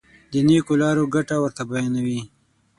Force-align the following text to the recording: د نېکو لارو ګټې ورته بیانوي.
د 0.31 0.33
نېکو 0.47 0.73
لارو 0.81 1.03
ګټې 1.13 1.37
ورته 1.39 1.63
بیانوي. 1.69 2.21